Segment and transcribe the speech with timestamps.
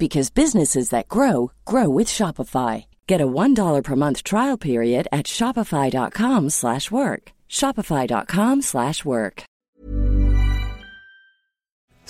[0.00, 2.86] because businesses that grow grow with Shopify.
[3.06, 7.32] Get a $1 per month trial period at shopify.com/work.
[7.48, 9.44] shopify.com/work.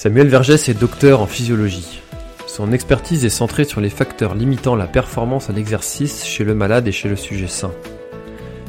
[0.03, 2.01] Samuel Vergès est docteur en physiologie.
[2.47, 6.88] Son expertise est centrée sur les facteurs limitant la performance à l'exercice chez le malade
[6.88, 7.71] et chez le sujet sain.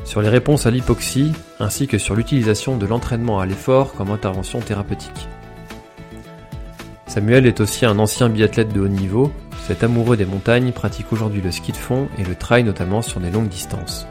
[0.04, 4.60] Sur les réponses à l'hypoxie, ainsi que sur l'utilisation de l'entraînement à l'effort comme intervention
[4.60, 5.30] thérapeutique.
[7.12, 9.34] Samuel est aussi un ancien biathlète de haut niveau.
[9.68, 13.20] Cet amoureux des montagnes pratique aujourd'hui le ski de fond et le trail notamment sur
[13.20, 14.08] des longues distances.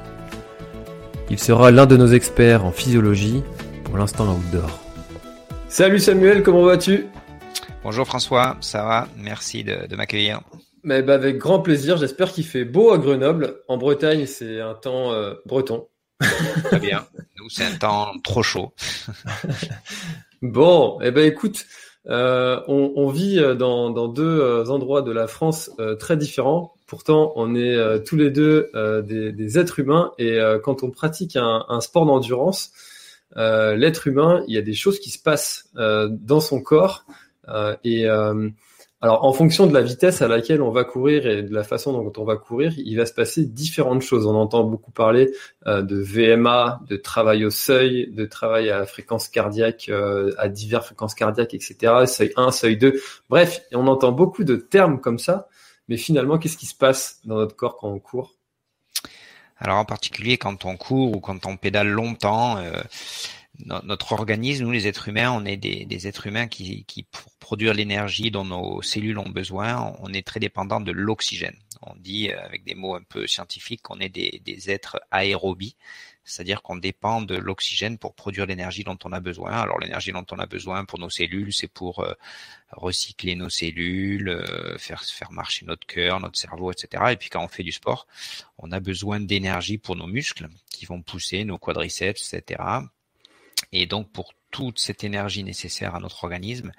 [1.31, 3.43] Il sera l'un de nos experts en physiologie,
[3.85, 4.79] pour l'instant outdoor.
[5.69, 7.07] Salut Samuel, comment vas-tu?
[7.85, 9.09] Bonjour François, ça va?
[9.17, 10.43] Merci de, de m'accueillir.
[10.83, 13.63] Mais bah avec grand plaisir, j'espère qu'il fait beau à Grenoble.
[13.69, 15.89] En Bretagne, c'est un temps euh, breton.
[16.65, 17.07] Très bien.
[17.39, 18.75] Nous, c'est un temps trop chaud.
[20.43, 21.65] bon, eh ben écoute,
[22.09, 26.17] euh, on, on, vit euh, dans, dans, deux euh, endroits de la France euh, très
[26.17, 26.75] différents.
[26.87, 28.71] Pourtant, on est euh, tous les deux
[29.05, 32.73] des, des, êtres humains et quand on pratique un, un sport d'endurance,
[33.37, 37.05] l'être humain, il y a des choses qui se passent dans son corps
[37.85, 38.07] et
[39.03, 41.93] alors, en fonction de la vitesse à laquelle on va courir et de la façon
[41.93, 44.27] dont on va courir, il va se passer différentes choses.
[44.27, 45.33] On entend beaucoup parler
[45.67, 50.87] euh, de VMA, de travail au seuil, de travail à fréquence cardiaque, euh, à diverses
[50.87, 52.05] fréquences cardiaques, etc.
[52.07, 53.01] Seuil 1, seuil 2.
[53.31, 55.49] Bref, on entend beaucoup de termes comme ça.
[55.89, 58.35] Mais finalement, qu'est-ce qui se passe dans notre corps quand on court?
[59.57, 62.73] Alors, en particulier quand on court ou quand on pédale longtemps, euh,
[63.67, 67.75] notre organisme, nous les êtres humains, on est des, êtres humains qui, qui, pour produire
[67.75, 71.57] l'énergie dont nos cellules ont besoin, on est très dépendant de l'oxygène.
[71.83, 75.77] On dit euh, avec des mots un peu scientifiques qu'on est des, des êtres aérobies,
[76.25, 79.53] c'est-à-dire qu'on dépend de l'oxygène pour produire l'énergie dont on a besoin.
[79.53, 82.13] Alors l'énergie dont on a besoin pour nos cellules, c'est pour euh,
[82.73, 87.05] recycler nos cellules, euh, faire faire marcher notre cœur, notre cerveau, etc.
[87.13, 88.07] Et puis quand on fait du sport,
[88.59, 92.89] on a besoin d'énergie pour nos muscles qui vont pousser nos quadriceps, etc
[93.73, 96.73] et donc pour toute cette énergie nécessaire à notre organisme,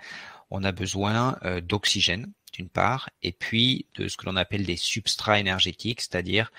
[0.49, 4.75] on a besoin euh, d'oxygène d'une part, et puis de ce que l'on appelle des
[4.75, 6.51] substrats énergétiques, c'est-à-dire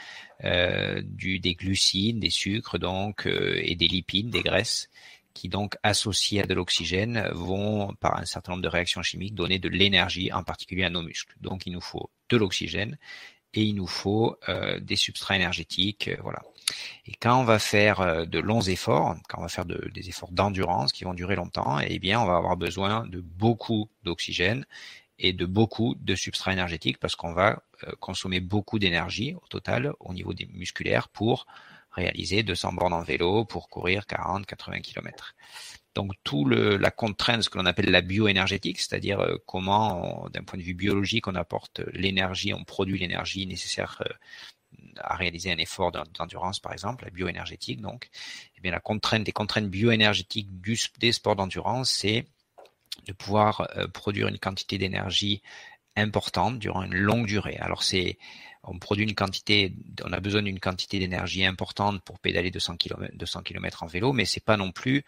[0.44, 4.88] euh, des glucides, des sucres donc euh, et des lipides, des graisses,
[5.34, 9.58] qui donc associés à de l'oxygène vont par un certain nombre de réactions chimiques donner
[9.58, 11.34] de l'énergie, en particulier à nos muscles.
[11.40, 12.98] Donc il nous faut de l'oxygène
[13.54, 16.40] et il nous faut euh, des substrats énergétiques, euh, voilà.
[17.06, 20.08] Et quand on va faire euh, de longs efforts, quand on va faire de, des
[20.08, 24.64] efforts d'endurance qui vont durer longtemps, eh bien, on va avoir besoin de beaucoup d'oxygène
[25.18, 27.62] et de beaucoup de substrats énergétiques parce qu'on va
[28.00, 31.46] consommer beaucoup d'énergie au total au niveau des musculaires pour
[31.92, 35.34] réaliser 200 bornes en vélo, pour courir 40, 80 km.
[35.94, 40.42] Donc tout le, la contrainte, ce que l'on appelle la bioénergétique, c'est-à-dire euh, comment, d'un
[40.42, 44.12] point de vue biologique, on apporte l'énergie, on produit l'énergie nécessaire euh,
[44.96, 47.80] à réaliser un effort d'endurance, par exemple, la bioénergétique.
[47.80, 48.08] Donc,
[48.56, 50.48] eh bien la contrainte, des contraintes bioénergétiques
[50.98, 52.24] des sports d'endurance, c'est
[53.06, 55.42] de pouvoir euh, produire une quantité d'énergie
[55.96, 57.56] importante durant une longue durée.
[57.58, 58.18] Alors c'est
[58.64, 63.12] on produit une quantité, on a besoin d'une quantité d'énergie importante pour pédaler 200 km,
[63.14, 65.04] 200 km en vélo, mais c'est pas non plus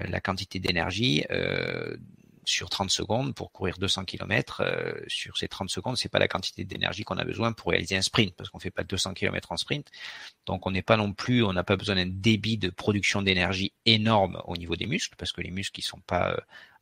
[0.00, 1.96] la quantité d'énergie euh,
[2.44, 4.62] sur 30 secondes pour courir 200 km.
[4.64, 7.96] Euh, sur ces 30 secondes, c'est pas la quantité d'énergie qu'on a besoin pour réaliser
[7.96, 9.90] un sprint, parce qu'on fait pas 200 km en sprint.
[10.46, 13.72] Donc on n'est pas non plus, on n'a pas besoin d'un débit de production d'énergie
[13.84, 16.36] énorme au niveau des muscles, parce que les muscles ils sont pas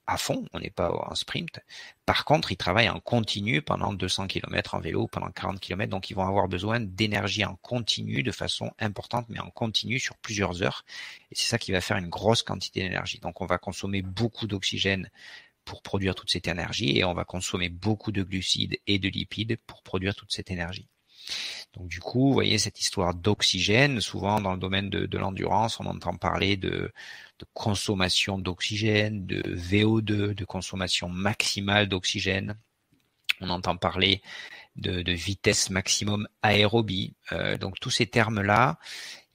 [0.06, 1.60] à fond, on n'est pas en sprint.
[2.04, 6.10] Par contre, ils travaillent en continu pendant 200 km en vélo, pendant 40 km, donc
[6.10, 10.62] ils vont avoir besoin d'énergie en continu de façon importante, mais en continu sur plusieurs
[10.62, 10.84] heures.
[11.30, 13.18] Et c'est ça qui va faire une grosse quantité d'énergie.
[13.18, 15.10] Donc on va consommer beaucoup d'oxygène
[15.64, 19.56] pour produire toute cette énergie et on va consommer beaucoup de glucides et de lipides
[19.66, 20.86] pour produire toute cette énergie.
[21.76, 25.86] Donc du coup, vous voyez cette histoire d'oxygène, souvent dans le domaine de, l'endurance, on
[25.86, 26.92] entend parler de,
[27.52, 32.56] consommation d'oxygène, de VO2, de consommation maximale d'oxygène.
[33.40, 34.22] On entend parler
[34.76, 37.14] de, de vitesse maximum aérobie.
[37.32, 38.78] Euh, donc tous ces termes-là,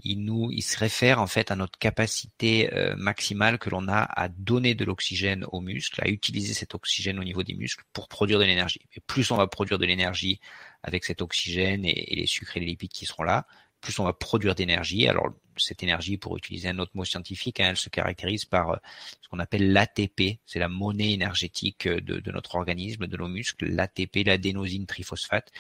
[0.04, 4.02] ils nous, ils se réfèrent en fait à notre capacité euh, maximale que l'on a
[4.04, 8.08] à donner de l'oxygène aux muscles, à utiliser cet oxygène au niveau des muscles pour
[8.08, 8.82] produire de l'énergie.
[8.96, 10.40] Et plus on va produire de l'énergie
[10.84, 13.46] avec cet oxygène et, les sucres et les lipides qui seront là,
[13.82, 15.08] plus on va produire d'énergie.
[15.08, 18.78] Alors cette énergie, pour utiliser un autre mot scientifique, hein, elle se caractérise par euh,
[19.22, 23.28] ce qu'on appelle l'ATP, c'est la monnaie énergétique euh, de, de, notre organisme, de nos
[23.28, 25.52] muscles, l'ATP, l'adénosine triphosphate.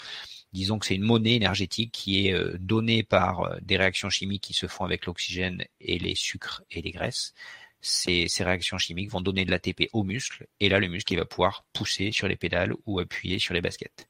[0.54, 4.54] Disons que c'est une monnaie énergétique qui est euh, donnée par des réactions chimiques qui
[4.54, 7.34] se font avec l'oxygène et les sucres et les graisses.
[7.82, 11.66] Ces, réactions chimiques vont donner de l'ATP au muscle et là le muscle va pouvoir
[11.74, 14.08] pousser sur les pédales ou appuyer sur les baskets.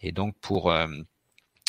[0.00, 0.86] Et donc pour euh,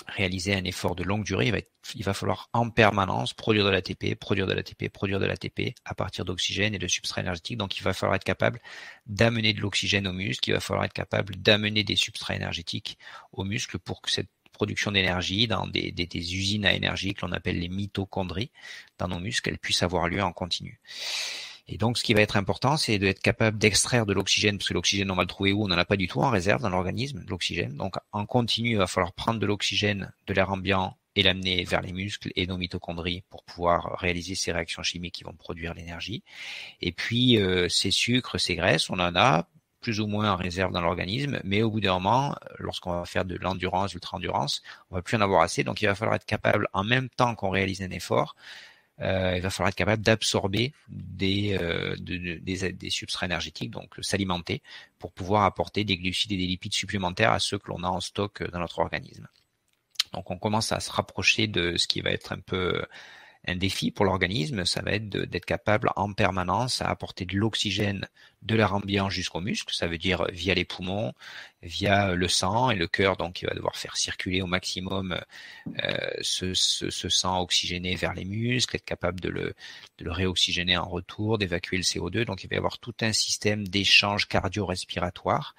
[0.08, 1.60] réaliser un effort de longue durée, il va,
[1.96, 5.96] il va falloir en permanence produire de l'ATP, produire de l'ATP, produire de l'ATP à
[5.96, 7.58] partir d'oxygène et de substrats énergétiques.
[7.58, 8.62] Donc il va falloir être capable
[9.06, 12.98] d'amener de l'oxygène au muscle, il va falloir être capable d'amener des substrats énergétiques
[13.32, 17.26] au muscle pour que cette production d'énergie dans des, des, des, usines à énergie que
[17.26, 18.52] l'on appelle les mitochondries
[18.98, 20.82] dans nos muscles, elle puisse avoir lieu en continu.
[21.70, 24.74] Et donc, ce qui va être important, c'est d'être capable d'extraire de l'oxygène, parce que
[24.74, 25.64] l'oxygène, on va le trouver où?
[25.64, 27.78] On n'en a pas du tout en réserve dans l'organisme, l'oxygène.
[27.78, 31.82] Donc, en continu, il va falloir prendre de l'oxygène de l'air ambiant et l'amener vers
[31.82, 36.22] les muscles et nos mitochondries pour pouvoir réaliser ces réactions chimiques qui vont produire l'énergie.
[36.82, 39.48] Et puis, euh, ces sucres, ces graisses, on en a
[39.82, 43.26] plus ou moins en réserve dans l'organisme, mais au bout d'un moment, lorsqu'on va faire
[43.26, 44.62] de l'endurance, ultra-endurance,
[44.92, 45.64] on va plus en avoir assez.
[45.64, 48.36] Donc, il va falloir être capable, en même temps qu'on réalise un effort,
[49.02, 53.96] euh, il va falloir être capable d'absorber des, euh, de, des, des, substrats énergétiques, donc
[54.02, 54.62] s'alimenter,
[54.98, 58.02] pour pouvoir apporter des glucides et des lipides supplémentaires à ceux que l'on a en
[58.02, 59.28] stock dans notre organisme.
[60.14, 62.84] Donc on commence à se rapprocher de ce qui va être un peu
[63.48, 68.08] un défi pour l'organisme, ça va être d'être capable en permanence à apporter de l'oxygène
[68.42, 71.14] de l'air ambiant jusqu'aux muscles, ça veut dire via les poumons,
[71.62, 75.20] via le sang et le cœur, donc il va devoir faire circuler au maximum
[75.84, 79.56] euh, ce, sang oxygéné vers les muscles, être capable de le,
[79.98, 83.68] de réoxygéner en retour, d'évacuer le CO2, donc il va y avoir tout un système
[83.68, 85.56] d'échange cardio-respiratoire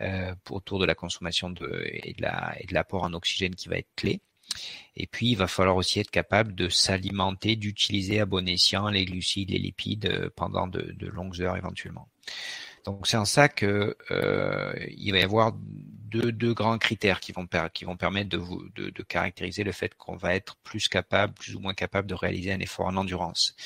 [0.00, 1.54] euh, autour de la consommation
[1.84, 4.20] et de l'apport en oxygène qui va être clé.
[4.96, 9.04] Et puis, il va falloir aussi être capable de s'alimenter, d'utiliser à bon escient les
[9.04, 12.08] glucides, les lipides euh, pendant de, longues heures éventuellement.
[12.84, 15.52] Donc c'est en ça que euh, il va y avoir
[16.14, 19.72] deux, deux grands critères qui vont, qui vont permettre de, vous, de, de caractériser le
[19.72, 22.96] fait qu'on va être plus capable, plus ou moins capable de réaliser un effort en
[22.96, 23.56] endurance.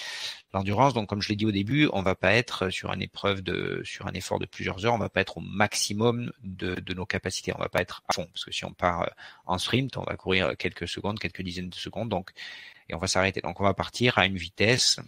[0.54, 3.42] L'endurance, donc comme je l'ai dit au début, on va pas être sur une épreuve
[3.42, 6.94] de, sur un effort de plusieurs heures, on va pas être au maximum de, de
[6.94, 9.10] nos capacités, on va pas être à fond, parce que si on part euh,
[9.44, 12.30] en sprint, on va courir quelques secondes, quelques dizaines de secondes, donc
[12.88, 13.42] et on va s'arrêter.
[13.42, 15.00] Donc on va partir à une vitesse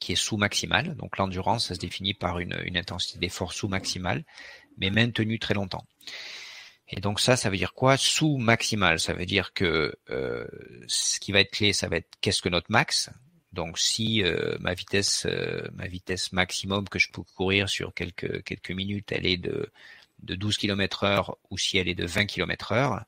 [0.00, 0.96] qui est sous-maximale.
[0.96, 4.24] Donc l'endurance, ça se définit par une, une intensité d'effort sous-maximale,
[4.78, 5.86] mais maintenue très longtemps.
[6.88, 7.96] Et donc ça, ça veut dire quoi?
[7.96, 10.46] Sous-maximal, ça veut dire que euh,
[10.86, 13.10] ce qui va être clé, ça va être qu'est-ce que notre max?
[13.52, 18.44] Donc si euh, ma vitesse, euh, ma vitesse maximum que je peux courir sur quelques
[18.44, 19.72] quelques minutes, elle est de
[20.20, 23.04] de 12 km heure ou si elle est de 20 km heure,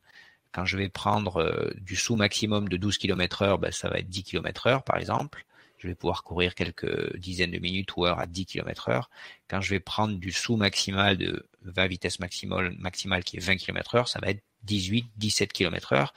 [0.52, 3.98] quand je vais prendre euh, du sous maximum de 12 km heure, ben, ça va
[3.98, 5.44] être 10 km heure par exemple
[5.78, 9.10] je vais pouvoir courir quelques dizaines de minutes ou heures à 10 km heure.
[9.48, 13.56] Quand je vais prendre du sous maximal de 20 vitesse maximale, maximale qui est 20
[13.56, 16.12] km heure, ça va être 18, 17 km heure.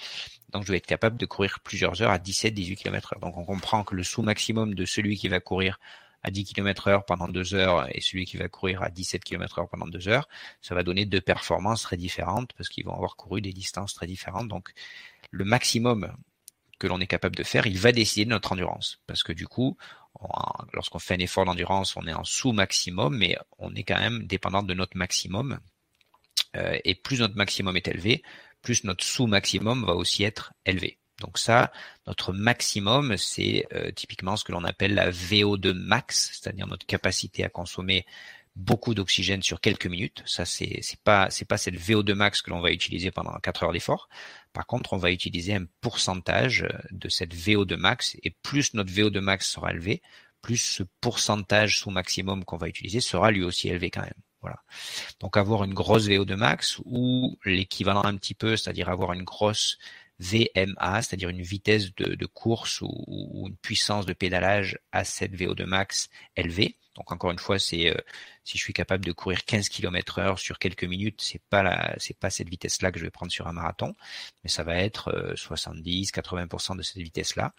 [0.49, 3.19] Donc je vais être capable de courir plusieurs heures à 17, 18 km heure.
[3.21, 5.79] Donc on comprend que le sous maximum de celui qui va courir
[6.23, 9.59] à 10 km heure pendant deux heures et celui qui va courir à 17 km
[9.59, 10.27] heure pendant deux heures,
[10.61, 14.07] ça va donner deux performances très différentes parce qu'ils vont avoir couru des distances très
[14.07, 14.47] différentes.
[14.47, 14.71] Donc
[15.31, 16.15] le maximum
[16.81, 18.99] que l'on est capable de faire, il va décider de notre endurance.
[19.05, 19.77] Parce que du coup,
[20.73, 24.63] lorsqu'on fait un effort d'endurance, on est en sous-maximum, mais on est quand même dépendant
[24.63, 25.59] de notre maximum.
[26.55, 28.23] Euh, et plus notre maximum est élevé,
[28.63, 30.97] plus notre sous-maximum va aussi être élevé.
[31.19, 31.71] Donc ça,
[32.07, 37.43] notre maximum, c'est euh, typiquement ce que l'on appelle la VO2 max, c'est-à-dire notre capacité
[37.43, 38.05] à consommer
[38.55, 40.23] beaucoup d'oxygène sur quelques minutes.
[40.25, 43.63] Ça, c'est c'est pas c'est pas cette VO2 max que l'on va utiliser pendant 4
[43.63, 44.09] heures d'effort.
[44.53, 49.19] Par contre, on va utiliser un pourcentage de cette VO2 max et plus notre VO2
[49.19, 50.01] max sera élevé,
[50.41, 54.13] plus ce pourcentage sous maximum qu'on va utiliser sera lui aussi élevé quand même.
[54.41, 54.57] Voilà.
[55.19, 59.77] Donc avoir une grosse VO2 max ou l'équivalent un petit peu, c'est-à-dire avoir une grosse
[60.19, 65.33] VMA, c'est-à-dire une vitesse de, de course ou, ou, une puissance de pédalage à cette
[65.33, 67.97] VO2 max élevée, Donc encore une fois, c'est euh,
[68.43, 71.95] si je suis capable de courir 15 km heure sur quelques minutes, c'est pas la,
[71.97, 73.95] c'est pas cette vitesse-là que je vais prendre sur un marathon,
[74.43, 77.53] mais ça va être 70, euh, 80% de cette vitesse-là.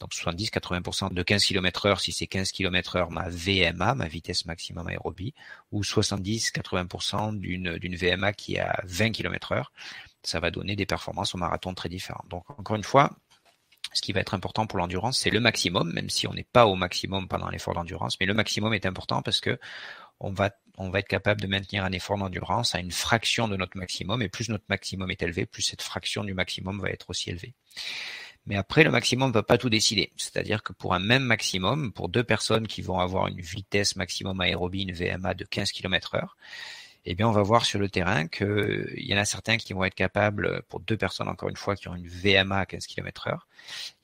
[0.00, 4.08] Donc 70, 80% de 15 km heure si c'est 15 km heure ma VMA, ma
[4.08, 5.34] vitesse maximum aérobie,
[5.70, 9.72] ou 70, 80% d'une, d'une VMA qui est à 20 km heure.
[10.22, 12.28] Ça va donner des performances au marathon très différentes.
[12.28, 13.16] Donc encore une fois,
[13.92, 16.66] ce qui va être important pour l'endurance, c'est le maximum, même si on n'est pas
[16.66, 19.58] au maximum pendant l'effort d'endurance, mais le maximum est important parce que
[20.20, 23.56] on va, on va être capable de maintenir un effort d'endurance à une fraction de
[23.56, 27.10] notre maximum, et plus notre maximum est élevé, plus cette fraction du maximum va être
[27.10, 27.54] aussi élevée.
[28.46, 30.12] Mais après, le maximum ne va pas tout décider.
[30.16, 34.40] C'est-à-dire que pour un même maximum, pour deux personnes qui vont avoir une vitesse maximum
[34.40, 36.36] aérobie, une VMA de 15 km heure,
[37.06, 39.84] eh bien, on va voir sur le terrain qu'il y en a certains qui vont
[39.84, 43.28] être capables, pour deux personnes encore une fois, qui ont une VMA à 15 km
[43.28, 43.46] heure,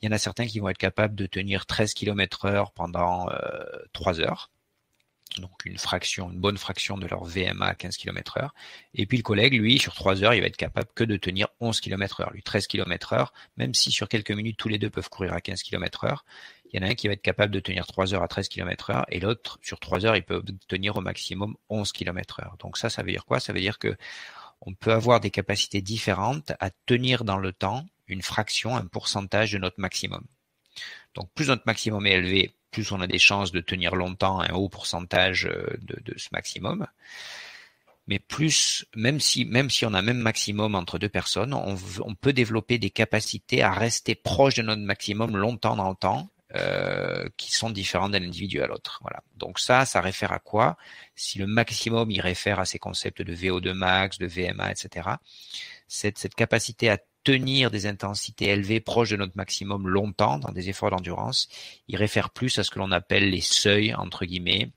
[0.00, 3.28] il y en a certains qui vont être capables de tenir 13 km heure pendant
[3.30, 4.50] euh, 3 heures
[5.38, 8.54] donc une fraction, une bonne fraction de leur VMA à 15 km heure.
[8.94, 11.48] Et puis le collègue, lui, sur 3 heures, il va être capable que de tenir
[11.60, 12.32] 11 km heure.
[12.32, 15.40] Lui, 13 km heure, même si sur quelques minutes, tous les deux peuvent courir à
[15.40, 16.24] 15 km heure,
[16.72, 18.48] il y en a un qui va être capable de tenir 3 heures à 13
[18.48, 22.56] km heure et l'autre, sur 3 heures, il peut tenir au maximum 11 km heure.
[22.58, 23.40] Donc ça, ça veut dire quoi?
[23.40, 23.96] Ça veut dire que
[24.60, 29.52] on peut avoir des capacités différentes à tenir dans le temps une fraction, un pourcentage
[29.52, 30.24] de notre maximum.
[31.14, 34.52] Donc plus notre maximum est élevé, plus on a des chances de tenir longtemps un
[34.52, 36.86] haut pourcentage euh, de, ce maximum.
[38.06, 42.32] Mais plus, même si, même si on a même maximum entre deux personnes, on, peut
[42.32, 47.52] développer des capacités à rester proche de notre maximum longtemps dans le temps, euh, qui
[47.52, 48.98] sont différentes d'un individu à l'autre.
[49.02, 49.22] Voilà.
[49.36, 50.76] Donc ça, ça réfère à quoi?
[51.14, 55.10] Si le maximum, il réfère à ces concepts de VO2 max, de VMA, etc.
[55.86, 60.68] Cette, cette capacité à tenir des intensités élevées proches de notre maximum longtemps dans des
[60.68, 61.48] efforts d'endurance,
[61.88, 64.70] il réfère plus à ce que l'on appelle les seuils, entre guillemets.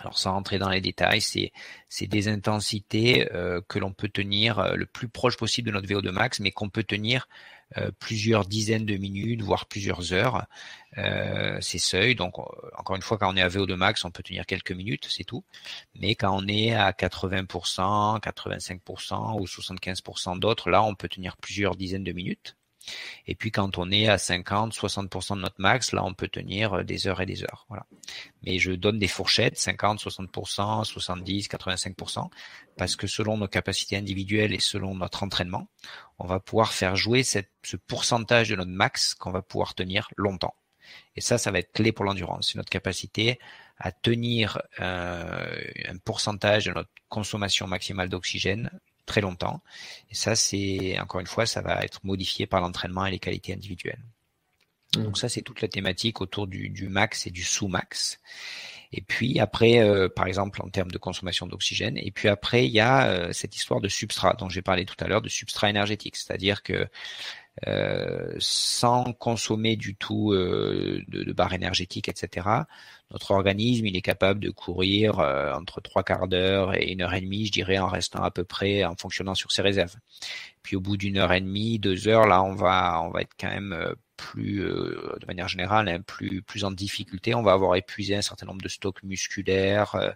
[0.00, 4.74] Alors sans rentrer dans les détails, c'est des intensités euh, que l'on peut tenir euh,
[4.74, 7.28] le plus proche possible de notre VO2 max, mais qu'on peut tenir
[7.78, 10.46] euh, plusieurs dizaines de minutes, voire plusieurs heures,
[10.98, 12.14] euh, ces seuils.
[12.14, 12.38] Donc,
[12.78, 15.24] encore une fois, quand on est à VO2 max, on peut tenir quelques minutes, c'est
[15.24, 15.44] tout.
[15.96, 21.74] Mais quand on est à 80%, 85% ou 75% d'autres, là, on peut tenir plusieurs
[21.74, 22.56] dizaines de minutes.
[23.26, 26.74] Et puis quand on est à 50, 60% de notre max, là on peut tenir
[26.74, 27.66] euh, des heures et des heures.
[27.68, 27.86] Voilà.
[28.42, 32.30] Mais je donne des fourchettes, 50, 60%, 70, 85%,
[32.76, 35.68] parce que selon nos capacités individuelles et selon notre entraînement,
[36.18, 40.54] on va pouvoir faire jouer ce pourcentage de notre max qu'on va pouvoir tenir longtemps.
[41.16, 42.50] Et ça, ça va être clé pour l'endurance.
[42.52, 43.38] C'est notre capacité
[43.78, 48.70] à tenir euh, un pourcentage de notre consommation maximale d'oxygène
[49.06, 49.62] très longtemps.
[50.10, 53.52] Et ça, c'est encore une fois, ça va être modifié par l'entraînement et les qualités
[53.52, 54.02] individuelles.
[54.96, 55.04] Mmh.
[55.04, 58.20] Donc ça, c'est toute la thématique autour du, du max et du sous-max.
[58.92, 61.98] Et puis après, euh, par exemple, en termes de consommation d'oxygène.
[61.98, 64.96] Et puis après, il y a euh, cette histoire de substrat dont j'ai parlé tout
[65.00, 66.16] à l'heure, de substrat énergétique.
[66.16, 66.88] C'est-à-dire que
[67.66, 72.46] euh, sans consommer du tout euh, de, de barres énergétiques, etc.
[73.10, 77.14] Notre organisme, il est capable de courir euh, entre trois quarts d'heure et une heure
[77.14, 79.96] et demie, je dirais, en restant à peu près, en fonctionnant sur ses réserves.
[80.62, 83.34] Puis au bout d'une heure et demie, deux heures, là, on va, on va être
[83.38, 87.34] quand même plus, de manière générale, hein, plus, plus en difficulté.
[87.34, 90.14] On va avoir épuisé un certain nombre de stocks musculaires,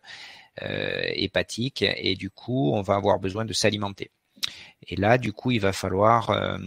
[0.62, 4.10] euh, hépatiques, et du coup, on va avoir besoin de s'alimenter.
[4.86, 6.58] Et là, du coup, il va falloir euh,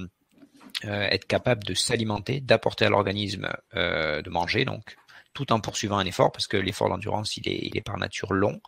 [0.89, 4.95] être capable de s'alimenter, d'apporter à l'organisme euh, de manger, donc
[5.33, 8.61] tout en poursuivant un effort, parce que l'effort d'endurance, il est, par nature long,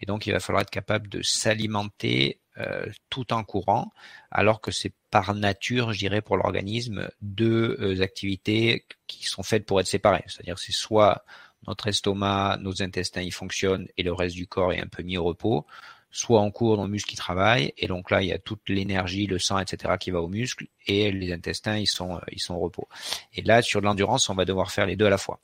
[0.00, 3.92] et donc il va falloir être capable de s'alimenter euh, tout en courant,
[4.30, 9.64] alors que c'est par nature, je dirais, pour l'organisme, deux euh, activités qui sont faites
[9.64, 10.24] pour être séparées.
[10.26, 11.24] C'est-à-dire c'est soit
[11.66, 15.16] notre estomac, nos intestins y fonctionnent et le reste du corps est un peu mis
[15.16, 15.66] au repos,
[16.10, 19.26] soit en cours nos muscles qui travaillent, et donc là il y a toute l'énergie,
[19.26, 19.94] le sang, etc.
[19.98, 22.88] qui va aux muscles, et les intestins ils sont euh, ils sont au repos.
[23.34, 25.40] Et là sur l'endurance on va devoir faire les deux à la fois.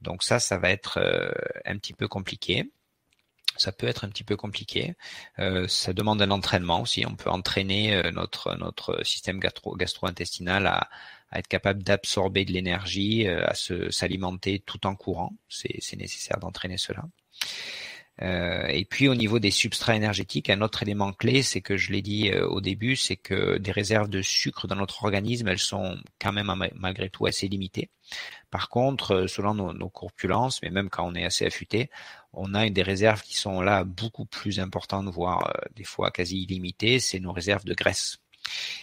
[0.00, 1.30] Donc ça ça va être euh,
[1.64, 2.70] un petit peu compliqué.
[3.58, 4.96] Ça peut être un petit peu compliqué.
[5.38, 7.06] Euh, ça demande un entraînement aussi.
[7.06, 10.90] On peut entraîner notre notre système gastro gastro-intestinal à,
[11.30, 15.32] à être capable d'absorber de l'énergie, à s'alimenter tout en courant.
[15.48, 17.04] C'est nécessaire d'entraîner cela.
[18.22, 21.92] Euh, et puis au niveau des substrats énergétiques, un autre élément clé, c'est que je
[21.92, 25.58] l'ai dit euh, au début, c'est que des réserves de sucre dans notre organisme, elles
[25.58, 27.90] sont quand même malgré tout assez limitées.
[28.50, 31.90] Par contre, euh, selon nos, nos, corpulences, mais même quand on est assez affûté,
[32.32, 37.00] on a des réserves qui sont là beaucoup plus importantes, voire des fois quasi illimitées,
[37.00, 38.18] c'est nos réserves de graisse.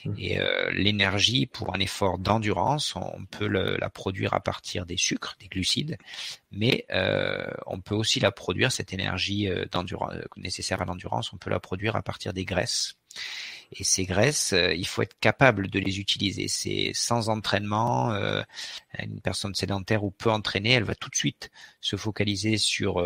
[0.06, 0.14] Mmh.
[0.18, 5.36] Et euh, l'énergie pour un effort d'endurance, on peut la produire à partir des sucres,
[5.40, 5.98] des glucides,
[6.52, 9.66] mais euh, on peut aussi la produire, cette énergie euh,
[10.38, 12.96] nécessaire à l'endurance, on peut la produire à partir des graisses.
[13.72, 16.48] Et ces graisses, il faut être capable de les utiliser.
[16.48, 18.12] C'est sans entraînement,
[19.00, 21.50] une personne sédentaire ou peu entraînée, elle va tout de suite
[21.82, 23.04] se focaliser sur,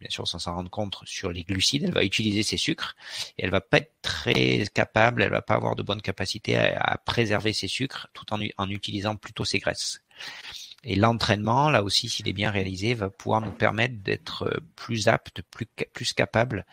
[0.00, 1.84] bien sûr sans s'en rendre compte, sur les glucides.
[1.84, 2.96] Elle va utiliser ses sucres
[3.38, 6.98] et elle va pas être très capable, elle va pas avoir de bonne capacité à,
[7.04, 10.02] préserver ses sucres tout en, utilisant plutôt ses graisses.
[10.84, 15.42] Et l'entraînement, là aussi, s'il est bien réalisé, va pouvoir nous permettre d'être plus apte,
[15.42, 16.64] plus, plus capable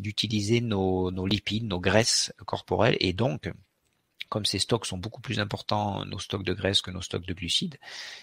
[0.00, 3.50] d'utiliser nos, nos lipides, nos graisses corporelles, et donc
[4.34, 7.34] comme ces stocks sont beaucoup plus importants, nos stocks de graisse que nos stocks de
[7.34, 7.78] glucides,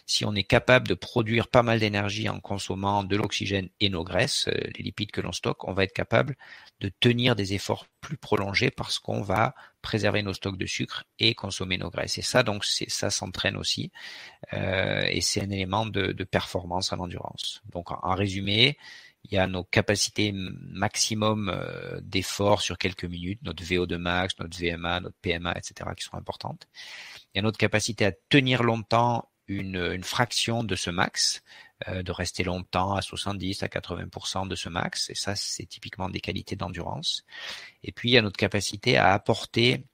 [0.06, 4.04] si on est capable de produire pas mal d'énergie en consommant de l'oxygène et nos
[4.04, 6.36] graisses, euh, les lipides que l'on stocke, on va être capable
[6.82, 11.34] de tenir des efforts plus prolongés parce qu'on va préserver nos stocks de sucre et
[11.34, 12.18] consommer nos graisses.
[12.18, 13.94] Et ça, donc, ça s'entraîne aussi,
[14.52, 17.62] euh, et c'est un élément de, performance en endurance.
[17.72, 18.78] Donc, en résumé,
[19.24, 24.58] il y a nos capacités maximum euh, d'effort sur quelques minutes, notre VO2 max, notre
[24.58, 26.68] VMA, notre PMA, etc., qui sont importantes.
[27.34, 31.44] Il y a notre capacité à tenir longtemps une, une fraction de ce max,
[31.88, 36.10] euh, de rester longtemps à 70 à 80% de ce max, et ça, c'est typiquement
[36.10, 37.24] des qualités d'endurance.
[37.84, 39.86] Et puis, il y a notre capacité à apporter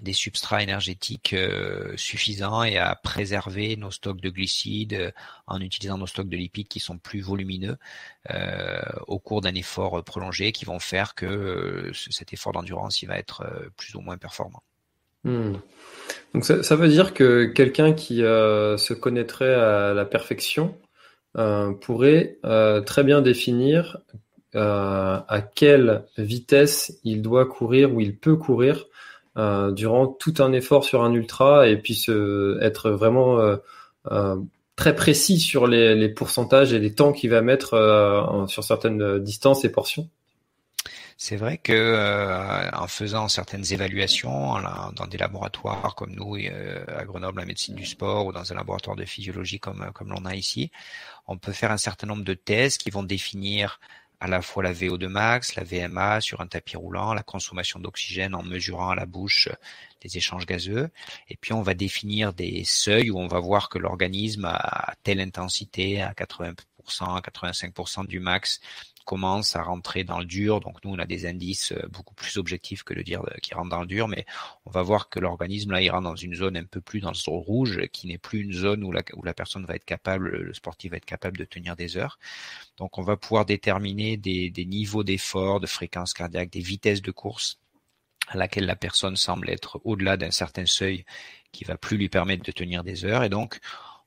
[0.00, 5.10] des substrats énergétiques euh, suffisants et à préserver nos stocks de glucides euh,
[5.46, 7.76] en utilisant nos stocks de lipides qui sont plus volumineux
[8.30, 13.18] euh, au cours d'un effort prolongé qui vont faire que cet effort d'endurance il va
[13.18, 13.44] être
[13.76, 14.62] plus ou moins performant.
[15.24, 15.56] Hmm.
[16.32, 20.78] Donc ça, veut dire que quelqu'un qui se connaîtrait à la perfection
[21.34, 22.38] pourrait
[22.86, 23.98] très bien définir
[24.54, 28.86] à quelle vitesse il doit courir ou il peut courir
[29.40, 33.56] euh, durant tout un effort sur un ultra et puis se, être vraiment euh,
[34.10, 34.36] euh,
[34.76, 39.72] très précis sur les, pourcentages et les temps qu'il va mettre sur certaines distances et
[39.72, 40.10] portions.
[41.16, 44.56] C'est vrai que en faisant certaines évaluations
[44.96, 46.36] dans des laboratoires comme nous
[46.88, 50.24] à Grenoble, la médecine du sport, ou dans un laboratoire de physiologie comme comme l'on
[50.24, 50.70] a ici,
[51.26, 53.80] on peut faire un certain nombre de tests qui vont définir
[54.20, 58.34] à la fois la VO2 max, la VMA sur un tapis roulant, la consommation d'oxygène
[58.34, 59.48] en mesurant à la bouche
[60.02, 60.90] les échanges gazeux.
[61.28, 65.20] Et puis on va définir des seuils où on va voir que l'organisme a telle
[65.20, 66.54] intensité à 80%,
[67.00, 68.60] à 85% du max
[69.04, 70.60] commence à rentrer dans le dur.
[70.60, 73.56] Donc nous, on a des indices euh, beaucoup plus objectifs que de dire euh, qu'il
[73.56, 74.24] rentre dans le dur, mais
[74.66, 77.10] on va voir que l'organisme là, il rentre dans une zone un peu plus dans
[77.10, 80.92] le rouge, qui n'est plus une zone où la, personne va être capable, le sportif
[80.92, 82.18] va être capable de tenir des heures.
[82.76, 87.10] Donc on va pouvoir déterminer des, des niveaux d'effort, de fréquence cardiaque, des vitesses de
[87.10, 87.58] course
[88.28, 91.04] à laquelle la personne semble être au-delà d'un certain seuil
[91.52, 93.24] qui va plus lui permettre de tenir des heures.
[93.24, 93.58] Et donc,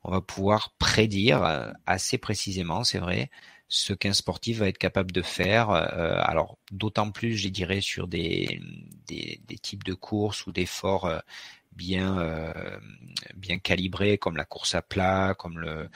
[0.03, 3.29] on va pouvoir prédire euh, assez précisément, c'est vrai,
[3.67, 5.69] ce qu'un sportif va être capable de faire.
[5.69, 8.61] Euh, alors d'autant plus, je dirais, sur des,
[9.07, 11.19] des, types de courses ou d'efforts euh,
[11.71, 12.43] bien
[13.35, 15.89] bien calibrés, comme la course à plat, comme le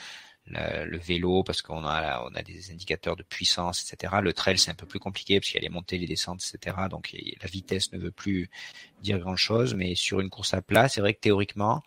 [0.50, 4.72] le vélo parce qu'on a on a des indicateurs de puissance etc le trail c'est
[4.72, 7.50] un peu plus compliqué parce qu'il y a les montées les descentes etc donc la
[7.50, 8.50] vitesse ne veut plus
[9.02, 11.84] dire grand chose mais sur une course à plat c'est vrai que théoriquement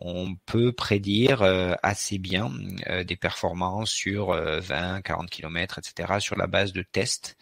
[0.00, 2.50] on peut prédire euh, assez bien
[2.88, 7.36] euh, des performances sur 20, 40 km, etc., sur la base de tests.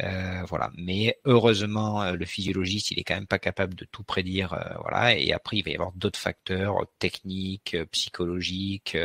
[0.00, 0.70] Euh, voilà.
[0.76, 4.58] Mais heureusement, le physiologiste, il est quand même pas capable de tout prédire.
[4.80, 5.16] voilà.
[5.16, 8.96] Et après, il va y avoir d'autres facteurs techniques, psychologiques,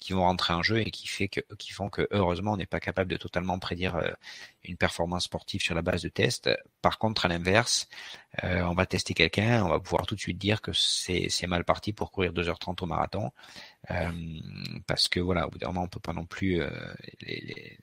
[0.00, 2.66] qui vont rentrer en jeu et qui fait que qui font que heureusement on n'est
[2.66, 4.10] pas capable de totalement prédire euh,
[4.64, 6.50] une performance sportive sur la base de tests.
[6.82, 7.88] Par contre, à l'inverse,
[8.44, 11.64] euh, on va tester quelqu'un, on va pouvoir tout de suite dire que c'est mal
[11.64, 13.30] parti pour courir 2h30 au marathon
[13.90, 14.10] euh,
[14.86, 16.62] parce que voilà, au bout d'un moment on peut pas non plus
[17.20, 17.78] les, les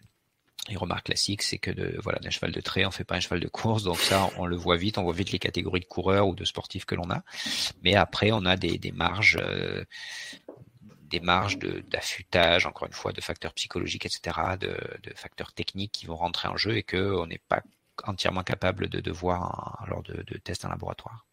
[0.69, 3.19] les remarques classiques, c'est que de, voilà, d'un cheval de trait, on fait pas un
[3.19, 5.85] cheval de course, donc ça, on le voit vite, on voit vite les catégories de
[5.85, 7.23] coureurs ou de sportifs que l'on a.
[7.83, 9.39] Mais après, on a des, des marges
[11.09, 11.57] des marges
[11.89, 16.47] d'affûtage, encore une fois, de facteurs psychologiques, etc., de, de, facteurs techniques qui vont rentrer
[16.47, 17.61] en jeu et qu'on n'est pas
[18.05, 21.25] entièrement capable de, de voir lors de, tests en laboratoire.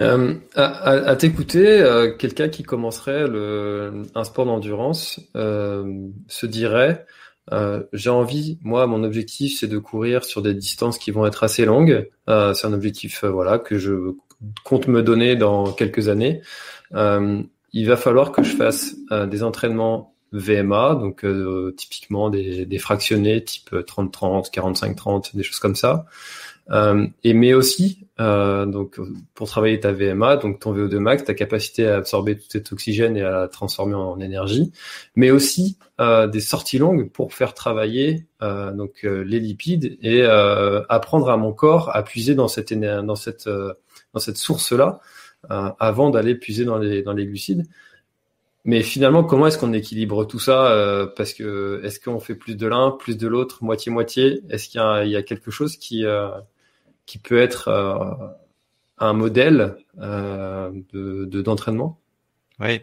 [0.00, 7.06] Euh, à, à t'écouter, euh, quelqu'un qui commencerait le, un sport d'endurance euh, se dirait
[7.52, 11.44] euh, j'ai envie, moi, mon objectif, c'est de courir sur des distances qui vont être
[11.44, 12.08] assez longues.
[12.28, 14.14] Euh, c'est un objectif, euh, voilà, que je
[14.64, 16.42] compte me donner dans quelques années
[17.74, 22.78] il va falloir que je fasse euh, des entraînements VMA, donc euh, typiquement des, des,
[22.78, 26.06] fractionnés type 30-30, 45-30, des choses comme ça.
[26.70, 28.98] Euh, et mais aussi, euh, donc
[29.34, 33.16] pour travailler ta VMA, donc ton VO2 max, ta capacité à absorber tout cet oxygène
[33.16, 34.72] et à la transformer en énergie,
[35.14, 41.28] mais aussi euh, des sorties longues pour faire travailler euh, donc les lipides et apprendre
[41.28, 45.00] à mon corps à puiser dans cette dans cette dans cette source là
[45.50, 47.64] avant d'aller puiser dans les dans les glucides.
[48.64, 52.56] Mais finalement, comment est-ce qu'on équilibre tout ça euh, Parce que est-ce qu'on fait plus
[52.56, 56.30] de l'un, plus de l'autre, moitié moitié Est-ce qu'il y, a quelque chose qui euh,
[57.04, 58.28] qui peut être euh,
[58.98, 62.00] un modèle de d'entraînement?
[62.58, 62.80] Oui,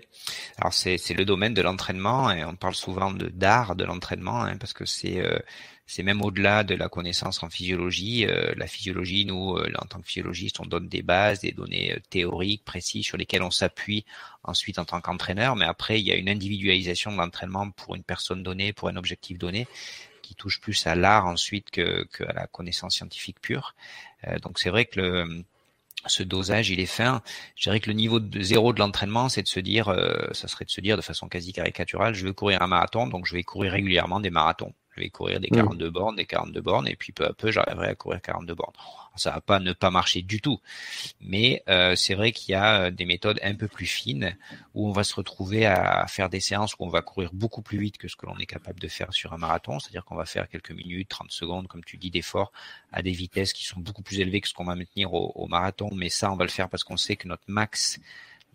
[0.57, 4.43] alors c'est c'est le domaine de l'entraînement et on parle souvent de d'art de l'entraînement
[4.43, 5.23] hein, parce que c'est
[5.91, 8.25] c'est même au-delà de la connaissance en physiologie.
[8.25, 11.91] Euh, la physiologie, nous, euh, en tant que physiologiste, on donne des bases, des données
[11.91, 14.05] euh, théoriques précises sur lesquelles on s'appuie
[14.43, 15.57] ensuite en tant qu'entraîneur.
[15.57, 18.95] Mais après, il y a une individualisation de l'entraînement pour une personne donnée, pour un
[18.95, 19.67] objectif donné
[20.21, 23.75] qui touche plus à l'art ensuite que, à la connaissance scientifique pure.
[24.43, 25.43] donc c'est vrai que
[26.05, 27.21] ce dosage, il est fin.
[27.57, 29.93] Je dirais que le niveau de zéro de l'entraînement, c'est de se dire,
[30.31, 33.25] ça serait de se dire de façon quasi caricaturale, je veux courir un marathon, donc
[33.25, 34.73] je vais courir régulièrement des marathons.
[35.01, 35.89] Vais courir des 42 mm.
[35.89, 38.73] bornes, des 42 bornes, et puis peu à peu, j'arriverai à courir 42 bornes.
[39.15, 40.59] Ça va pas ne pas marcher du tout,
[41.19, 44.37] mais euh, c'est vrai qu'il y a euh, des méthodes un peu plus fines
[44.75, 47.79] où on va se retrouver à faire des séances où on va courir beaucoup plus
[47.79, 50.25] vite que ce que l'on est capable de faire sur un marathon, c'est-à-dire qu'on va
[50.25, 52.51] faire quelques minutes, 30 secondes, comme tu dis, d'effort
[52.91, 55.47] à des vitesses qui sont beaucoup plus élevées que ce qu'on va maintenir au, au
[55.47, 57.99] marathon, mais ça, on va le faire parce qu'on sait que notre max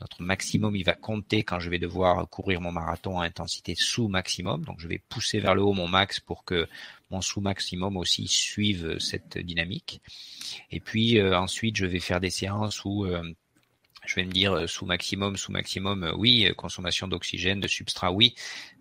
[0.00, 4.08] notre maximum, il va compter quand je vais devoir courir mon marathon à intensité sous
[4.08, 4.64] maximum.
[4.64, 6.68] Donc, je vais pousser vers le haut mon max pour que
[7.10, 10.00] mon sous maximum aussi suive cette dynamique.
[10.70, 13.22] Et puis euh, ensuite, je vais faire des séances où euh,
[14.04, 18.34] je vais me dire euh, sous maximum, sous maximum, oui, consommation d'oxygène, de substrat, oui,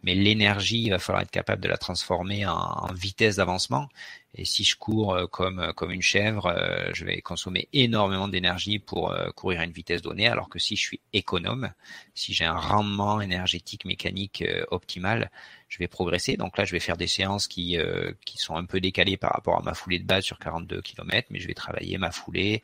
[0.04, 3.90] mais l'énergie, il va falloir être capable de la transformer en vitesse d'avancement.
[4.38, 8.28] Et si je cours euh, comme euh, comme une chèvre, euh, je vais consommer énormément
[8.28, 11.72] d'énergie pour courir à une vitesse donnée, alors que si je suis économe,
[12.14, 15.32] si j'ai un rendement énergétique mécanique optimal,
[15.70, 16.38] je vais progresser.
[16.38, 17.78] Donc là, je vais faire des séances qui
[18.26, 21.28] qui sont un peu décalées par rapport à ma foulée de base sur 42 km,
[21.32, 22.64] mais je vais travailler ma foulée,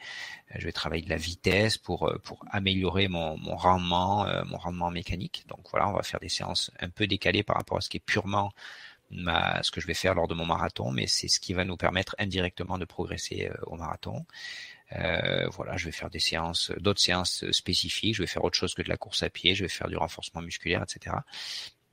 [0.55, 5.45] je vais travailler de la vitesse pour pour améliorer mon mon rendement mon rendement mécanique.
[5.47, 7.97] Donc voilà, on va faire des séances un peu décalées par rapport à ce qui
[7.97, 8.51] est purement
[9.11, 11.77] ce que je vais faire lors de mon marathon, mais c'est ce qui va nous
[11.77, 14.25] permettre indirectement de progresser euh, au marathon.
[14.93, 18.15] Euh, voilà, je vais faire des séances, d'autres séances spécifiques.
[18.15, 19.55] Je vais faire autre chose que de la course à pied.
[19.55, 21.15] Je vais faire du renforcement musculaire, etc.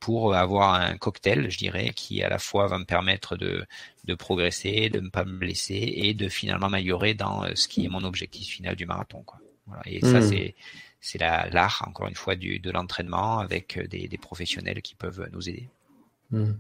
[0.01, 3.67] Pour avoir un cocktail, je dirais, qui à la fois va me permettre de,
[4.05, 7.85] de progresser, de ne pas me blesser et de finalement m'améliorer dans euh, ce qui
[7.85, 9.23] est mon objectif final du marathon.
[9.23, 9.41] Quoi.
[9.67, 9.83] Voilà.
[9.87, 10.29] Et ça, hmm.
[10.29, 10.55] c'est
[11.01, 15.49] c'est l'art, encore une fois, du, de l'entraînement avec des, des professionnels qui peuvent nous
[15.49, 15.69] aider.
[16.31, 16.53] Hmm.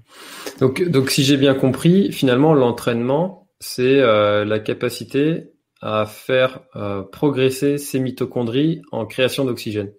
[0.60, 7.02] Donc, donc, si j'ai bien compris, finalement, l'entraînement, c'est euh, la capacité à faire euh,
[7.02, 9.92] progresser ces mitochondries en création d'oxygène.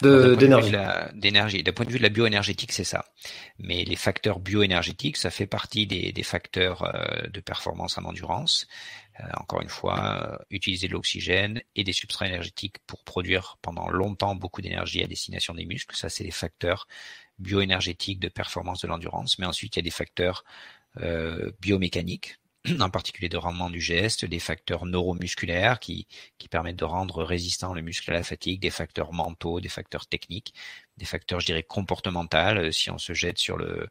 [0.00, 0.72] D'énergie.
[1.14, 1.62] D'énergie.
[1.62, 3.04] D'un point de vue de la bioénergétique, c'est ça.
[3.58, 8.66] Mais les facteurs bioénergétiques, ça fait partie des, des facteurs euh, de performance en endurance.
[9.38, 14.60] Encore une fois, utiliser de l'oxygène et des substrats énergétiques pour produire pendant longtemps beaucoup
[14.60, 16.86] d'énergie à destination des muscles, ça c'est les facteurs
[17.38, 20.44] bioénergétique de performance de l'endurance, mais ensuite il y a des facteurs
[21.00, 22.38] euh, biomécaniques,
[22.80, 26.06] en particulier de rendement du geste, des facteurs neuromusculaires qui,
[26.38, 30.06] qui permettent de rendre résistant le muscle à la fatigue, des facteurs mentaux, des facteurs
[30.06, 30.54] techniques,
[30.96, 32.36] des facteurs, je dirais, comportementaux.
[32.36, 33.88] Euh, si on se jette sur le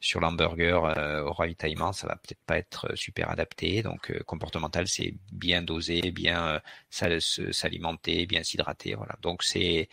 [0.00, 3.82] sur l'hamburger euh, au ravitaillement, ça va peut-être pas être super adapté.
[3.82, 6.60] Donc comportemental, c'est bien doser, bien
[6.90, 8.94] s'alimenter, bien s'hydrater.
[8.94, 9.16] Voilà.
[9.22, 9.88] Donc c'est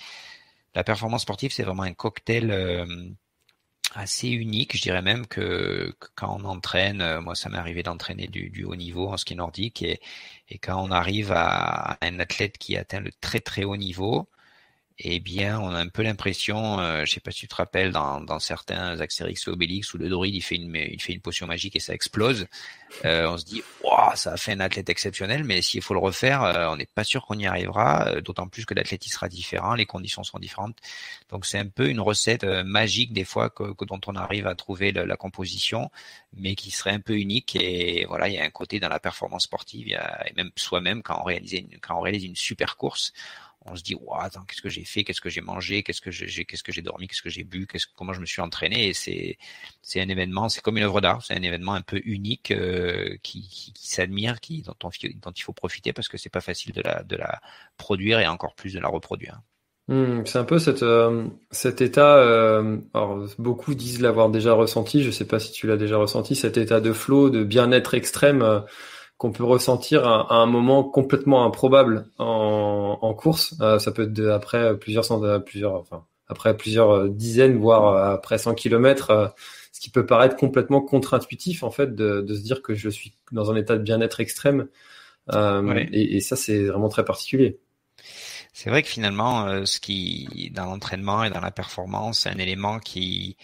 [0.75, 2.85] la performance sportive, c'est vraiment un cocktail euh,
[3.93, 4.75] assez unique.
[4.75, 8.75] Je dirais même que, quand on entraîne, euh, moi ça m'est arrivé d'entraîner du, haut
[8.75, 9.99] niveau en ski nordique, et,
[10.49, 14.27] et quand on arrive à un athlète qui atteint le très très haut niveau,
[14.97, 17.91] eh bien, on a un peu l'impression, euh, je sais pas si tu te rappelles,
[17.91, 21.19] dans, dans certains Axérix et Obélix où le Doride il fait une, il fait une
[21.19, 22.47] potion magique et ça explose.
[23.03, 25.99] Euh, on se dit, waouh, ça a fait un athlète exceptionnel, mais s'il faut le
[25.99, 28.07] refaire, euh, on n'est pas sûr qu'on y arrivera.
[28.07, 30.77] Euh, d'autant plus que l'athlète sera différent, les conditions sont différentes.
[31.29, 34.55] Donc c'est un peu une recette magique des fois que, que, dont on arrive à
[34.55, 35.91] trouver la composition,
[36.33, 37.57] mais qui serait un peu unique.
[37.57, 40.33] Et voilà, il y a un côté dans la performance sportive, il y a, et
[40.37, 43.11] même soi-même quand on réalise une, quand on réalise une super course
[43.65, 45.03] on se dit wow, attends qu'est-ce que j'ai fait?
[45.03, 45.83] Qu'est-ce que j'ai mangé?
[45.83, 47.07] Qu'est-ce que j'ai qu'est-ce que j'ai dormi?
[47.07, 47.67] Qu'est-ce que j'ai bu?
[47.67, 49.37] Qu'est-ce comment je me suis entraîné et c'est
[49.81, 53.15] c'est un événement c'est comme une œuvre d'art c'est un événement un peu unique euh,
[53.23, 53.41] qui,
[53.73, 54.89] qui, s'admire qui dont, on,
[55.21, 57.41] dont il faut profiter parce que c'est pas facile de la de la
[57.77, 59.41] produire et encore plus de la reproduire.
[59.87, 65.11] Hmm, c'est un peu euh, cet état, euh, alors beaucoup disent l'avoir déjà ressenti, je
[65.11, 68.63] sais pas si tu l'as déjà ressenti, cet état de flow, de bien-être extrême
[69.17, 73.55] qu'on peut ressentir à, un moment complètement improbable en, en course.
[73.61, 75.05] Euh, ça peut être après plusieurs
[75.43, 79.33] plusieurs, enfin, après plusieurs dizaines, voire après 100 kilomètres,
[79.71, 83.13] ce qui peut paraître complètement contre-intuitif en fait de, de, se dire que je suis
[83.31, 84.67] dans un état de bien-être extrême.
[85.33, 87.59] et, et, ça, c'est vraiment très particulier.
[88.53, 92.79] C'est vrai que finalement, ce qui dans l'entraînement et dans la performance, c'est un élément
[92.79, 93.37] qui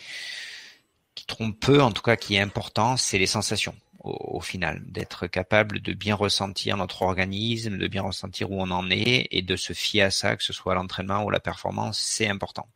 [1.15, 5.27] qui trompe peu, en tout cas qui est important, c'est les sensations au, final, d'être
[5.27, 9.55] capable de bien ressentir notre organisme, de bien ressentir où on en est et de
[9.55, 12.67] se fier à ça, que ce soit l'entraînement ou la performance, c'est important.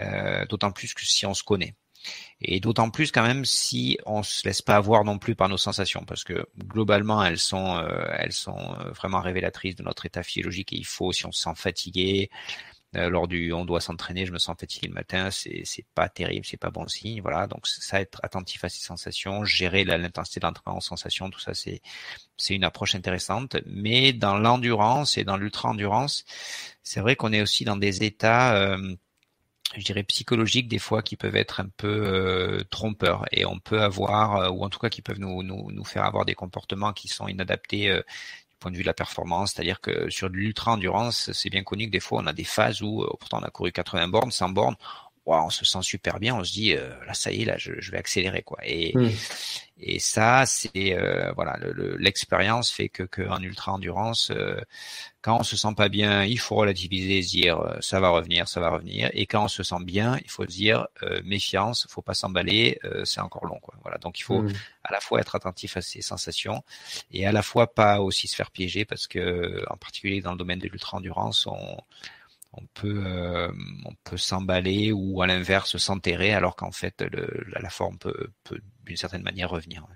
[0.00, 1.74] Euh, d'autant plus que si on se connaît.
[2.40, 5.56] Et d'autant plus quand même si on se laisse pas avoir non plus par nos
[5.56, 10.22] sensations, parce que globalement elles sont, euh, elles sont euh, vraiment révélatrices de notre état
[10.22, 10.72] physiologique.
[10.72, 12.30] Et il faut, si on se sent fatigué,
[12.94, 16.56] lors du on doit s'entraîner, je me sens fatigué le matin, c'est pas terrible, c'est
[16.56, 17.46] pas bon signe, voilà.
[17.46, 21.54] Donc ça être attentif à ces sensations, gérer l'intensité de l'entraînement en sensations, tout ça
[21.54, 21.82] c'est
[22.36, 26.24] c'est une approche intéressante, mais dans l'endurance et dans l'ultra endurance,
[26.82, 28.94] c'est vrai qu'on est aussi dans des états euh,
[29.76, 33.80] je dirais psychologiques des fois qui peuvent être un peu euh, trompeurs et on peut
[33.82, 37.08] avoir ou en tout cas qui peuvent nous, nous, nous faire avoir des comportements qui
[37.08, 38.00] sont inadaptés
[38.70, 42.20] de vue la performance, c'est-à-dire que sur de l'ultra-endurance, c'est bien connu que des fois
[42.22, 44.76] on a des phases où euh, pourtant on a couru 80 bornes, 100 bornes,
[45.26, 47.72] on se sent super bien, on se dit euh, là ça y est là je,
[47.90, 48.58] vais accélérer quoi.
[48.62, 49.10] Et hmm.
[49.80, 51.58] et ça c'est euh, voilà
[51.98, 54.30] l'expérience fait que qu'en ultra endurance
[55.22, 58.60] quand on se sent pas bien, il faut relativiser, se dire ça va revenir, ça
[58.60, 59.08] va revenir.
[59.14, 60.86] Et quand on se sent bien, il faut se dire
[61.24, 63.74] méfiance, faut pas s'emballer, c'est encore long quoi.
[63.82, 64.52] Voilà donc il faut hmm.
[64.84, 66.62] à la fois être attentif à ses sensations
[67.10, 70.38] et à la fois pas aussi se faire piéger parce que en particulier dans le
[70.38, 71.78] domaine de l'ultra endurance on
[72.56, 73.48] on peut euh,
[73.84, 78.58] on peut s'emballer ou à l'inverse s'enterrer alors qu'en fait le, la, forme peut, peut
[78.84, 79.86] d'une certaine manière revenir.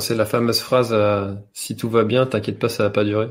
[0.00, 3.28] C'est la fameuse phrase euh, si tout va bien, t'inquiète pas, ça va pas durer.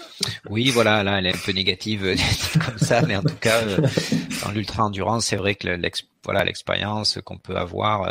[0.48, 2.16] oui, voilà, là, elle est un peu négative
[2.64, 3.86] comme ça, mais en tout cas, euh,
[4.42, 5.68] dans l'ultra endurance, c'est vrai que
[6.24, 8.02] voilà l'expérience qu'on peut avoir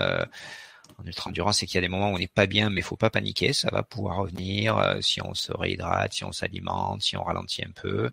[0.97, 2.81] en ultra endurance, c'est qu'il y a des moments où on n'est pas bien, mais
[2.81, 7.01] il faut pas paniquer, ça va pouvoir revenir si on se réhydrate, si on s'alimente,
[7.01, 8.11] si on ralentit un peu.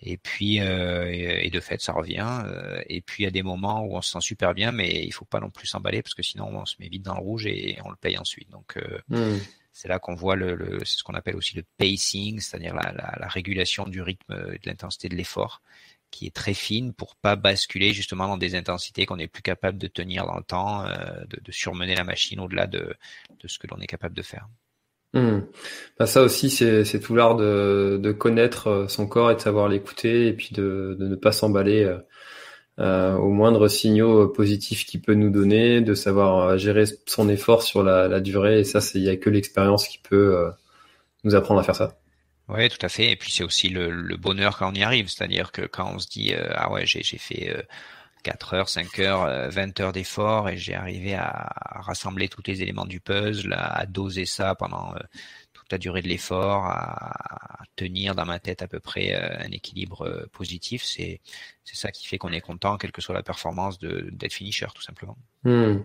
[0.00, 2.42] Et puis, euh, et, de fait, ça revient.
[2.44, 5.04] Euh, et puis, il y a des moments où on se sent super bien, mais
[5.04, 7.20] il faut pas non plus s'emballer parce que sinon, on se met vite dans le
[7.20, 8.50] rouge et on le paye ensuite.
[8.50, 9.38] Donc, euh, mmh.
[9.72, 12.92] c'est là qu'on voit le, le c'est ce qu'on appelle aussi le pacing, c'est-à-dire la,
[12.92, 15.62] la, la, régulation du rythme et de l'intensité de l'effort,
[16.10, 19.78] qui est très fine pour pas basculer justement dans des intensités qu'on n'est plus capable
[19.78, 22.94] de tenir dans le temps, de, de surmener la machine au-delà de,
[23.40, 24.46] de ce que l'on est capable de faire.
[25.98, 29.68] Bah, ça aussi, c'est tout l'art de, de, connaître euh, son corps et de savoir
[29.68, 31.98] l'écouter et puis de, de ne pas s'emballer euh,
[32.78, 37.62] euh aux moindres signaux positifs qu'il peut nous donner, de savoir euh, gérer son effort
[37.62, 38.60] sur la, la durée.
[38.60, 40.50] Et ça, il n'y a que l'expérience qui peut
[41.24, 41.98] nous apprendre à faire ça.
[42.48, 43.10] Oui, tout à fait.
[43.10, 45.98] Et puis c'est aussi le, le, bonheur quand on y arrive, c'est-à-dire que quand on
[45.98, 47.66] se dit ah ouais j'ai fait
[48.26, 52.60] 4 heures, 5 heures, 20 euh, heures d'effort et j'ai arrivé à, rassembler tous les
[52.60, 54.98] éléments du puzzle, à, doser ça pendant euh,
[55.52, 59.52] toute la durée de l'effort, à, tenir dans ma tête à peu près euh, un
[59.52, 60.82] équilibre positif.
[60.82, 61.20] C'est
[61.62, 64.66] c'est ça qui fait qu'on est content, quelle que soit la performance, de d'être finisher
[64.74, 65.16] tout simplement.
[65.44, 65.82] Hmm.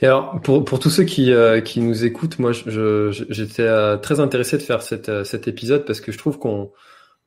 [0.00, 1.32] Et alors pour pour tous ceux qui
[1.64, 6.18] qui nous écoutent, moi j'étais très intéressé de faire cette, cet épisode parce que je
[6.18, 6.70] trouve qu'on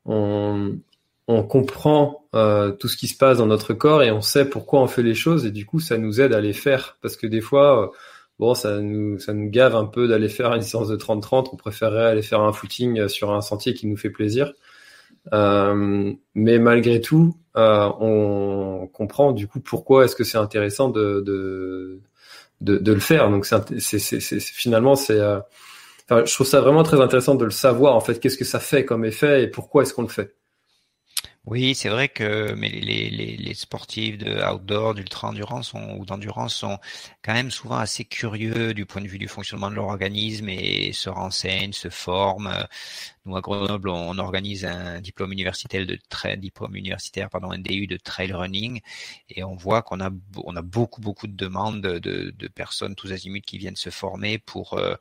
[0.06, 0.78] on,
[1.28, 4.82] on comprend euh, tout ce qui se passe dans notre corps et on sait pourquoi
[4.82, 6.98] on fait les choses et du coup ça nous aide à les faire.
[7.02, 7.88] Parce que des fois euh,
[8.40, 11.56] bon ça nous ça nous gave un peu d'aller faire une séance de 30-30 on
[11.56, 14.54] préférerait aller faire un footing sur un sentier qui nous fait plaisir.
[15.32, 22.02] Euh, mais malgré tout on comprend du coup pourquoi est-ce que c'est intéressant de, de
[22.62, 23.30] de, le faire.
[23.30, 25.20] Donc c'est finalement c'est
[26.10, 28.86] je trouve ça vraiment très intéressant de le savoir en fait qu'est-ce que ça fait
[28.86, 30.36] comme effet et pourquoi est-ce qu'on le fait
[31.46, 36.56] oui, c'est vrai que mais les, les, les sportifs de outdoor, d'ultra endurance ou d'endurance
[36.56, 36.80] sont
[37.22, 40.94] quand même souvent assez curieux du point de vue du fonctionnement de leur organisme et
[40.94, 42.66] se renseignent, se forment.
[43.26, 47.88] Nous à Grenoble, on organise un diplôme universitaire de trail, diplôme universitaire pardon, un DU
[47.88, 48.82] de trail running.
[49.30, 50.10] Et on voit qu'on a
[50.44, 54.40] on a beaucoup beaucoup de demandes de, de, personnes tous azimuts qui viennent se former
[54.40, 54.96] pour euh,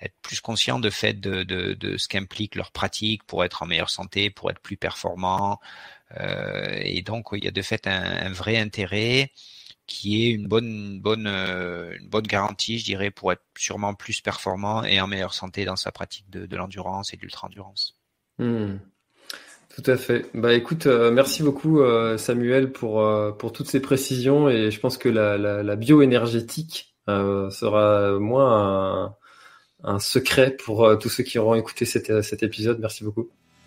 [0.00, 3.66] être plus conscients de fait de, de, de ce qu'implique leur pratique pour être en
[3.66, 5.60] meilleure santé, pour être plus performant
[6.20, 9.32] euh, et donc, il y a de fait un, vrai intérêt
[9.86, 14.20] qui est une bonne, bonne, euh, une bonne garantie, je dirais, pour être sûrement plus
[14.20, 17.96] performant et en meilleure santé dans sa pratique de, l'endurance et de l'ultra-endurance.
[18.38, 18.76] Hmm.
[19.74, 20.26] Tout à fait.
[20.32, 21.80] Bah écoute, euh, merci beaucoup
[22.16, 23.04] Samuel pour
[23.36, 29.14] pour toutes ces précisions et je pense que la, la, la bioénergétique sera moins
[29.84, 32.78] un secret pour tous ceux qui auront écouté cet, cet épisode.
[32.80, 33.28] Merci beaucoup.